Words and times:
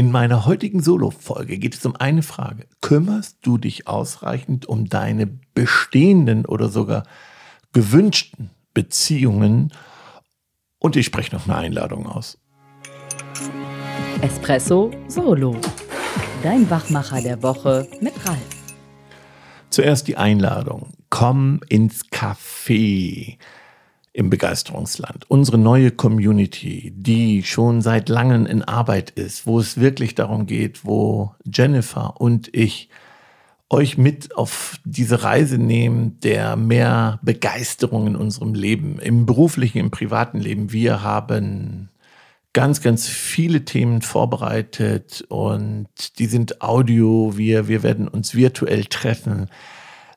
In 0.00 0.10
meiner 0.10 0.46
heutigen 0.46 0.82
Solo-Folge 0.82 1.58
geht 1.58 1.74
es 1.74 1.84
um 1.84 1.94
eine 1.94 2.22
Frage. 2.22 2.66
Kümmerst 2.80 3.36
du 3.42 3.58
dich 3.58 3.86
ausreichend 3.86 4.64
um 4.64 4.88
deine 4.88 5.26
bestehenden 5.52 6.46
oder 6.46 6.70
sogar 6.70 7.02
gewünschten 7.74 8.48
Beziehungen? 8.72 9.74
Und 10.78 10.96
ich 10.96 11.04
spreche 11.04 11.36
noch 11.36 11.46
eine 11.46 11.56
Einladung 11.56 12.06
aus. 12.06 12.38
Espresso 14.22 14.90
Solo. 15.06 15.54
Dein 16.42 16.70
Wachmacher 16.70 17.20
der 17.20 17.42
Woche 17.42 17.86
mit 18.00 18.14
Ralf. 18.26 18.40
Zuerst 19.68 20.08
die 20.08 20.16
Einladung. 20.16 20.94
Komm 21.10 21.60
ins 21.68 22.06
Café 22.06 23.36
im 24.12 24.30
Begeisterungsland. 24.30 25.24
Unsere 25.28 25.58
neue 25.58 25.90
Community, 25.90 26.92
die 26.96 27.42
schon 27.44 27.80
seit 27.80 28.08
langem 28.08 28.46
in 28.46 28.62
Arbeit 28.62 29.10
ist, 29.10 29.46
wo 29.46 29.60
es 29.60 29.78
wirklich 29.78 30.14
darum 30.14 30.46
geht, 30.46 30.84
wo 30.84 31.34
Jennifer 31.44 32.20
und 32.20 32.54
ich 32.54 32.88
euch 33.68 33.96
mit 33.96 34.36
auf 34.36 34.78
diese 34.84 35.22
Reise 35.22 35.56
nehmen, 35.58 36.18
der 36.20 36.56
mehr 36.56 37.20
Begeisterung 37.22 38.08
in 38.08 38.16
unserem 38.16 38.54
Leben, 38.54 38.98
im 38.98 39.26
beruflichen, 39.26 39.78
im 39.78 39.92
privaten 39.92 40.40
Leben. 40.40 40.72
Wir 40.72 41.02
haben 41.02 41.88
ganz, 42.52 42.80
ganz 42.80 43.06
viele 43.06 43.64
Themen 43.64 44.02
vorbereitet 44.02 45.24
und 45.28 45.86
die 46.18 46.26
sind 46.26 46.62
Audio. 46.62 47.34
Wir, 47.36 47.68
wir 47.68 47.84
werden 47.84 48.08
uns 48.08 48.34
virtuell 48.34 48.86
treffen. 48.86 49.48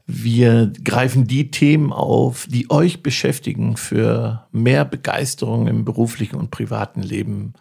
Wir 0.06 0.72
greifen 0.84 1.28
die 1.28 1.50
Themen 1.50 1.94
auf, 1.94 2.46
die 2.50 2.70
euch 2.70 3.04
beschäftigen 3.04 3.78
für 3.78 4.48
mehr 4.52 4.84
Begeisterung 4.84 5.68
im 5.68 5.86
beruflichen 5.86 6.36
und 6.36 6.52
privaten 6.52 7.02
Leben. 7.02 7.54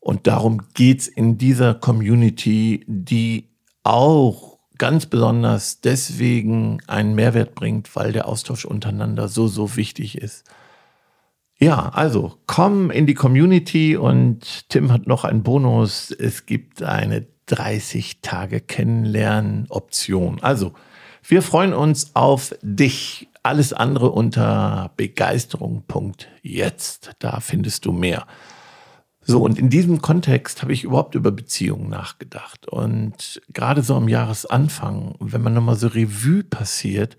Und 0.00 0.26
darum 0.26 0.62
geht's 0.74 1.06
in 1.06 1.36
dieser 1.36 1.74
Community, 1.74 2.84
die 2.86 3.48
auch 3.84 4.58
ganz 4.78 5.06
besonders 5.06 5.80
deswegen 5.80 6.80
einen 6.86 7.14
Mehrwert 7.14 7.54
bringt, 7.54 7.94
weil 7.94 8.12
der 8.12 8.26
Austausch 8.26 8.64
untereinander 8.64 9.28
so, 9.28 9.46
so 9.46 9.76
wichtig 9.76 10.18
ist. 10.18 10.44
Ja, 11.58 11.90
also 11.90 12.38
komm 12.46 12.90
in 12.90 13.06
die 13.06 13.14
Community 13.14 13.96
und 13.96 14.68
Tim 14.70 14.90
hat 14.90 15.06
noch 15.06 15.24
einen 15.24 15.44
Bonus. 15.44 16.10
Es 16.10 16.46
gibt 16.46 16.82
eine 16.82 17.26
30 17.46 18.22
Tage 18.22 18.60
Kennenlernen 18.60 19.66
Option. 19.68 20.40
Also 20.42 20.72
wir 21.22 21.42
freuen 21.42 21.72
uns 21.72 22.14
auf 22.14 22.54
dich. 22.62 23.28
Alles 23.44 23.72
andere 23.72 24.10
unter 24.10 24.92
begeisterung.jetzt. 24.96 27.10
Da 27.18 27.40
findest 27.40 27.86
du 27.86 27.92
mehr. 27.92 28.26
So, 29.24 29.42
und 29.42 29.58
in 29.58 29.70
diesem 29.70 30.02
Kontext 30.02 30.62
habe 30.62 30.72
ich 30.72 30.84
überhaupt 30.84 31.14
über 31.14 31.30
Beziehungen 31.30 31.88
nachgedacht. 31.88 32.68
Und 32.68 33.40
gerade 33.52 33.82
so 33.82 33.94
am 33.94 34.08
Jahresanfang, 34.08 35.14
wenn 35.20 35.42
man 35.42 35.54
nochmal 35.54 35.76
so 35.76 35.86
Revue 35.86 36.42
passiert, 36.42 37.16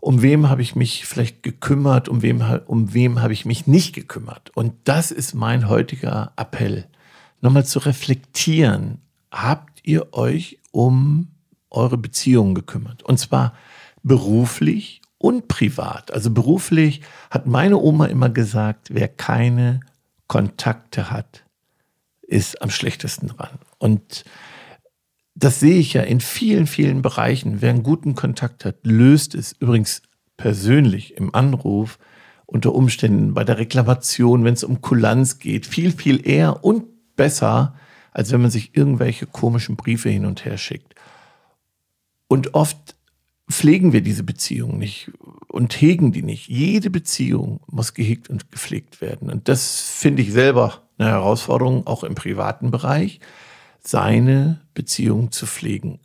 um 0.00 0.22
wem 0.22 0.48
habe 0.48 0.62
ich 0.62 0.74
mich 0.74 1.06
vielleicht 1.06 1.42
gekümmert, 1.42 2.08
um 2.08 2.22
wem, 2.22 2.42
um 2.66 2.94
wem 2.94 3.22
habe 3.22 3.32
ich 3.32 3.44
mich 3.44 3.66
nicht 3.66 3.94
gekümmert. 3.94 4.50
Und 4.56 4.74
das 4.84 5.12
ist 5.12 5.34
mein 5.34 5.68
heutiger 5.68 6.32
Appell. 6.36 6.86
Nochmal 7.40 7.64
zu 7.64 7.78
reflektieren. 7.78 8.98
Habt 9.30 9.80
ihr 9.84 10.12
euch 10.12 10.58
um 10.72 11.28
eure 11.70 11.96
Beziehungen 11.98 12.54
gekümmert. 12.54 13.02
Und 13.02 13.18
zwar 13.18 13.54
beruflich 14.02 15.00
und 15.18 15.48
privat. 15.48 16.12
Also 16.12 16.30
beruflich 16.30 17.02
hat 17.30 17.46
meine 17.46 17.76
Oma 17.78 18.06
immer 18.06 18.30
gesagt, 18.30 18.88
wer 18.92 19.08
keine 19.08 19.80
Kontakte 20.26 21.10
hat, 21.10 21.44
ist 22.22 22.62
am 22.62 22.70
schlechtesten 22.70 23.28
dran. 23.28 23.58
Und 23.78 24.24
das 25.34 25.60
sehe 25.60 25.78
ich 25.78 25.92
ja 25.92 26.02
in 26.02 26.20
vielen, 26.20 26.66
vielen 26.66 27.02
Bereichen. 27.02 27.60
Wer 27.60 27.70
einen 27.70 27.82
guten 27.82 28.14
Kontakt 28.14 28.64
hat, 28.64 28.76
löst 28.82 29.34
es 29.34 29.52
übrigens 29.52 30.02
persönlich 30.36 31.16
im 31.16 31.34
Anruf 31.34 31.98
unter 32.46 32.74
Umständen 32.74 33.34
bei 33.34 33.44
der 33.44 33.58
Reklamation, 33.58 34.44
wenn 34.44 34.54
es 34.54 34.64
um 34.64 34.80
Kulanz 34.80 35.38
geht, 35.38 35.66
viel, 35.66 35.92
viel 35.92 36.26
eher 36.26 36.64
und 36.64 36.84
besser, 37.16 37.74
als 38.12 38.32
wenn 38.32 38.42
man 38.42 38.50
sich 38.50 38.76
irgendwelche 38.76 39.26
komischen 39.26 39.76
Briefe 39.76 40.08
hin 40.08 40.24
und 40.24 40.44
her 40.44 40.58
schickt. 40.58 40.94
Und 42.30 42.54
oft 42.54 42.94
pflegen 43.50 43.92
wir 43.92 44.02
diese 44.02 44.22
Beziehung 44.22 44.78
nicht 44.78 45.10
und 45.48 45.72
hegen 45.80 46.12
die 46.12 46.22
nicht. 46.22 46.46
Jede 46.46 46.88
Beziehung 46.88 47.58
muss 47.66 47.92
gehegt 47.92 48.30
und 48.30 48.52
gepflegt 48.52 49.00
werden. 49.00 49.30
Und 49.30 49.48
das 49.48 49.80
finde 49.80 50.22
ich 50.22 50.30
selber 50.30 50.84
eine 50.96 51.08
Herausforderung, 51.08 51.88
auch 51.88 52.04
im 52.04 52.14
privaten 52.14 52.70
Bereich, 52.70 53.18
seine 53.80 54.60
Beziehung 54.74 55.32
zu 55.32 55.44
pflegen. 55.44 55.98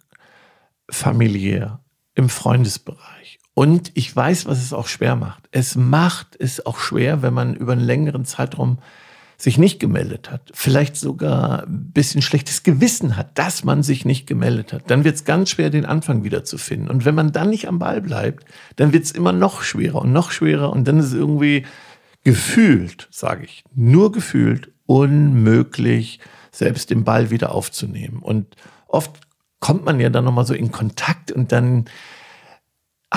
Familiär, 0.89 1.79
im 2.15 2.29
Freundesbereich. 2.29 3.37
Und 3.53 3.91
ich 3.93 4.13
weiß, 4.15 4.47
was 4.47 4.63
es 4.63 4.73
auch 4.73 4.87
schwer 4.87 5.15
macht. 5.15 5.47
Es 5.51 5.75
macht 5.75 6.35
es 6.39 6.65
auch 6.65 6.79
schwer, 6.79 7.21
wenn 7.21 7.35
man 7.35 7.55
über 7.55 7.73
einen 7.73 7.85
längeren 7.85 8.25
Zeitraum 8.25 8.79
sich 9.45 9.59
nicht 9.59 9.79
gemeldet 9.79 10.31
hat, 10.31 10.49
vielleicht 10.55 10.95
sogar 10.95 11.67
ein 11.67 11.91
bisschen 11.91 12.23
schlechtes 12.23 12.63
Gewissen 12.63 13.15
hat, 13.15 13.37
dass 13.37 13.63
man 13.63 13.83
sich 13.83 14.03
nicht 14.03 14.25
gemeldet 14.25 14.73
hat, 14.73 14.89
dann 14.89 15.03
wird 15.03 15.17
es 15.17 15.23
ganz 15.23 15.51
schwer, 15.51 15.69
den 15.69 15.85
Anfang 15.85 16.23
wiederzufinden. 16.23 16.89
Und 16.89 17.05
wenn 17.05 17.13
man 17.13 17.31
dann 17.31 17.51
nicht 17.51 17.67
am 17.67 17.77
Ball 17.77 18.01
bleibt, 18.01 18.43
dann 18.75 18.91
wird 18.91 19.03
es 19.03 19.11
immer 19.11 19.33
noch 19.33 19.61
schwerer 19.61 20.01
und 20.01 20.11
noch 20.11 20.31
schwerer 20.31 20.73
und 20.73 20.87
dann 20.87 20.97
ist 20.97 21.05
es 21.05 21.13
irgendwie 21.13 21.63
gefühlt, 22.23 23.07
sage 23.11 23.45
ich, 23.45 23.63
nur 23.75 24.11
gefühlt 24.11 24.71
unmöglich, 24.87 26.19
selbst 26.51 26.89
den 26.89 27.03
Ball 27.03 27.29
wieder 27.29 27.51
aufzunehmen. 27.51 28.23
Und 28.23 28.55
oft 28.87 29.11
kommt 29.59 29.85
man 29.85 29.99
ja 29.99 30.09
dann 30.09 30.25
nochmal 30.25 30.47
so 30.47 30.55
in 30.55 30.71
Kontakt 30.71 31.31
und 31.31 31.51
dann 31.51 31.85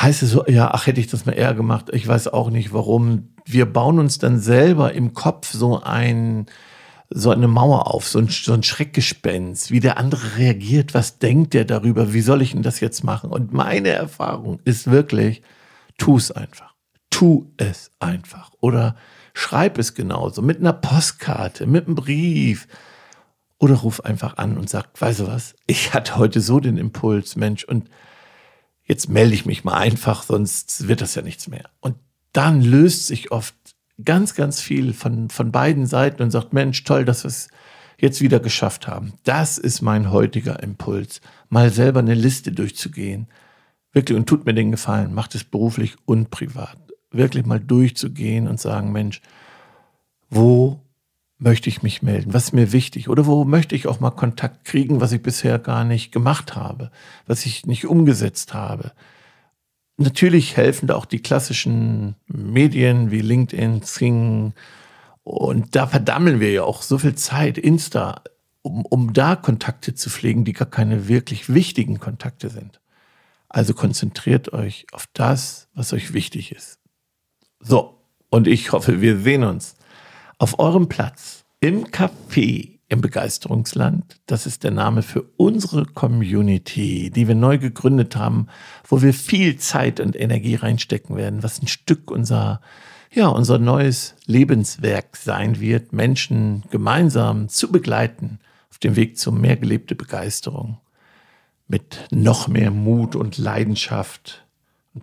heißt 0.02 0.22
es 0.22 0.30
so, 0.30 0.46
ja, 0.46 0.70
ach, 0.72 0.86
hätte 0.86 1.00
ich 1.00 1.06
das 1.06 1.26
mal 1.26 1.32
eher 1.32 1.54
gemacht. 1.54 1.86
Ich 1.92 2.06
weiß 2.06 2.28
auch 2.28 2.50
nicht 2.50 2.72
warum. 2.72 3.34
Wir 3.44 3.66
bauen 3.66 3.98
uns 3.98 4.18
dann 4.18 4.38
selber 4.38 4.92
im 4.92 5.14
Kopf 5.14 5.52
so 5.52 5.80
ein, 5.82 6.46
so 7.10 7.30
eine 7.30 7.48
Mauer 7.48 7.92
auf, 7.92 8.06
so 8.06 8.18
ein, 8.18 8.28
so 8.28 8.52
ein 8.52 8.62
Schreckgespenst, 8.62 9.70
wie 9.70 9.80
der 9.80 9.98
andere 9.98 10.36
reagiert, 10.36 10.94
was 10.94 11.18
denkt 11.18 11.54
der 11.54 11.64
darüber, 11.64 12.12
wie 12.12 12.20
soll 12.20 12.42
ich 12.42 12.52
denn 12.52 12.62
das 12.62 12.80
jetzt 12.80 13.02
machen? 13.02 13.30
Und 13.30 13.52
meine 13.52 13.88
Erfahrung 13.88 14.60
ist 14.64 14.90
wirklich, 14.90 15.42
tu 15.96 16.16
es 16.16 16.30
einfach. 16.30 16.74
Tu 17.10 17.50
es 17.56 17.90
einfach. 17.98 18.50
Oder 18.60 18.96
schreib 19.32 19.78
es 19.78 19.94
genauso, 19.94 20.42
mit 20.42 20.58
einer 20.58 20.74
Postkarte, 20.74 21.66
mit 21.66 21.86
einem 21.86 21.94
Brief. 21.94 22.68
Oder 23.58 23.76
ruf 23.76 24.04
einfach 24.04 24.36
an 24.36 24.58
und 24.58 24.68
sag, 24.68 24.88
weißt 25.00 25.20
du 25.20 25.26
was, 25.26 25.56
ich 25.66 25.94
hatte 25.94 26.16
heute 26.16 26.40
so 26.40 26.60
den 26.60 26.76
Impuls, 26.76 27.34
Mensch, 27.34 27.64
und 27.64 27.88
jetzt 28.88 29.08
melde 29.08 29.34
ich 29.34 29.46
mich 29.46 29.64
mal 29.64 29.74
einfach, 29.74 30.22
sonst 30.22 30.88
wird 30.88 31.02
das 31.02 31.14
ja 31.14 31.22
nichts 31.22 31.46
mehr. 31.46 31.68
Und 31.80 31.96
dann 32.32 32.62
löst 32.62 33.06
sich 33.06 33.30
oft 33.30 33.54
ganz, 34.04 34.34
ganz 34.34 34.60
viel 34.60 34.92
von, 34.92 35.28
von 35.28 35.52
beiden 35.52 35.86
Seiten 35.86 36.22
und 36.22 36.30
sagt, 36.30 36.52
Mensch, 36.52 36.82
toll, 36.84 37.04
dass 37.04 37.24
wir 37.24 37.28
es 37.28 37.48
jetzt 37.98 38.20
wieder 38.20 38.40
geschafft 38.40 38.88
haben. 38.88 39.12
Das 39.24 39.58
ist 39.58 39.82
mein 39.82 40.10
heutiger 40.10 40.62
Impuls, 40.62 41.20
mal 41.48 41.70
selber 41.70 42.00
eine 42.00 42.14
Liste 42.14 42.52
durchzugehen. 42.52 43.28
Wirklich, 43.92 44.16
und 44.16 44.26
tut 44.26 44.46
mir 44.46 44.54
den 44.54 44.70
Gefallen, 44.70 45.14
macht 45.14 45.34
es 45.34 45.44
beruflich 45.44 45.96
und 46.04 46.30
privat. 46.30 46.78
Wirklich 47.10 47.44
mal 47.44 47.60
durchzugehen 47.60 48.46
und 48.46 48.60
sagen, 48.60 48.92
Mensch, 48.92 49.20
wo 50.30 50.80
möchte 51.38 51.68
ich 51.68 51.82
mich 51.82 52.02
melden? 52.02 52.34
Was 52.34 52.46
ist 52.46 52.52
mir 52.52 52.72
wichtig? 52.72 53.08
Oder 53.08 53.26
wo 53.26 53.44
möchte 53.44 53.74
ich 53.74 53.86
auch 53.86 54.00
mal 54.00 54.10
Kontakt 54.10 54.64
kriegen, 54.64 55.00
was 55.00 55.12
ich 55.12 55.22
bisher 55.22 55.58
gar 55.58 55.84
nicht 55.84 56.12
gemacht 56.12 56.56
habe, 56.56 56.90
was 57.26 57.46
ich 57.46 57.64
nicht 57.66 57.86
umgesetzt 57.86 58.54
habe? 58.54 58.92
Natürlich 59.96 60.56
helfen 60.56 60.88
da 60.88 60.96
auch 60.96 61.06
die 61.06 61.20
klassischen 61.20 62.16
Medien 62.26 63.10
wie 63.10 63.20
LinkedIn, 63.20 63.80
Xing. 63.80 64.52
Und 65.22 65.76
da 65.76 65.86
verdammeln 65.86 66.40
wir 66.40 66.52
ja 66.52 66.64
auch 66.64 66.82
so 66.82 66.98
viel 66.98 67.14
Zeit, 67.14 67.58
Insta, 67.58 68.22
um, 68.62 68.84
um 68.84 69.12
da 69.12 69.36
Kontakte 69.36 69.94
zu 69.94 70.10
pflegen, 70.10 70.44
die 70.44 70.52
gar 70.52 70.70
keine 70.70 71.08
wirklich 71.08 71.52
wichtigen 71.52 72.00
Kontakte 72.00 72.48
sind. 72.50 72.80
Also 73.48 73.74
konzentriert 73.74 74.52
euch 74.52 74.86
auf 74.92 75.08
das, 75.14 75.68
was 75.74 75.92
euch 75.92 76.12
wichtig 76.12 76.52
ist. 76.52 76.78
So, 77.60 77.98
und 78.30 78.46
ich 78.46 78.72
hoffe, 78.72 79.00
wir 79.00 79.18
sehen 79.18 79.42
uns 79.42 79.74
auf 80.38 80.58
eurem 80.58 80.88
Platz 80.88 81.44
im 81.60 81.86
Café 81.86 82.78
im 82.88 83.00
Begeisterungsland. 83.00 84.20
Das 84.26 84.46
ist 84.46 84.64
der 84.64 84.70
Name 84.70 85.02
für 85.02 85.24
unsere 85.36 85.84
Community, 85.84 87.10
die 87.10 87.28
wir 87.28 87.34
neu 87.34 87.58
gegründet 87.58 88.16
haben, 88.16 88.46
wo 88.86 89.02
wir 89.02 89.12
viel 89.12 89.58
Zeit 89.58 90.00
und 90.00 90.18
Energie 90.18 90.54
reinstecken 90.54 91.16
werden, 91.16 91.42
was 91.42 91.60
ein 91.60 91.68
Stück 91.68 92.10
unser, 92.10 92.60
ja, 93.12 93.28
unser 93.28 93.58
neues 93.58 94.14
Lebenswerk 94.26 95.16
sein 95.16 95.60
wird, 95.60 95.92
Menschen 95.92 96.64
gemeinsam 96.70 97.48
zu 97.48 97.70
begleiten 97.70 98.38
auf 98.70 98.78
dem 98.78 98.96
Weg 98.96 99.18
zu 99.18 99.32
mehr 99.32 99.56
gelebte 99.56 99.94
Begeisterung 99.94 100.78
mit 101.66 102.06
noch 102.10 102.48
mehr 102.48 102.70
Mut 102.70 103.14
und 103.14 103.36
Leidenschaft 103.36 104.46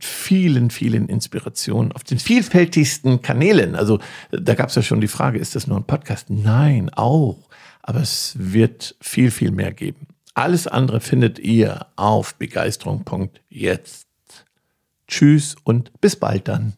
vielen, 0.03 0.69
vielen 0.69 1.07
Inspirationen 1.07 1.91
auf 1.91 2.03
den 2.03 2.19
vielfältigsten 2.19 3.21
Kanälen. 3.21 3.75
Also 3.75 3.99
da 4.31 4.55
gab 4.55 4.69
es 4.69 4.75
ja 4.75 4.81
schon 4.81 5.01
die 5.01 5.07
Frage, 5.07 5.39
ist 5.39 5.55
das 5.55 5.67
nur 5.67 5.77
ein 5.77 5.85
Podcast? 5.85 6.29
Nein, 6.29 6.89
auch. 6.93 7.37
Aber 7.81 8.01
es 8.01 8.35
wird 8.37 8.95
viel, 8.99 9.31
viel 9.31 9.51
mehr 9.51 9.71
geben. 9.71 10.07
Alles 10.33 10.67
andere 10.67 10.99
findet 10.99 11.39
ihr 11.39 11.85
auf 11.95 12.35
begeisterung.jetzt. 12.35 14.07
Tschüss 15.07 15.55
und 15.63 16.01
bis 16.01 16.15
bald 16.15 16.47
dann. 16.47 16.73